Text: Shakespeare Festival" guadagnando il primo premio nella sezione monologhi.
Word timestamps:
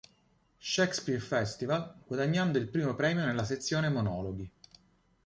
Shakespeare 0.57 1.19
Festival" 1.19 1.93
guadagnando 2.07 2.57
il 2.57 2.69
primo 2.69 2.95
premio 2.95 3.23
nella 3.23 3.43
sezione 3.43 3.87
monologhi. 3.89 4.49